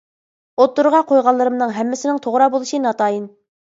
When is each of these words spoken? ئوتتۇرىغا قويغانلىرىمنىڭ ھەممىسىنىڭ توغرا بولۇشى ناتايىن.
ئوتتۇرىغا 0.61 1.03
قويغانلىرىمنىڭ 1.13 1.77
ھەممىسىنىڭ 1.79 2.25
توغرا 2.27 2.53
بولۇشى 2.59 2.85
ناتايىن. 2.91 3.35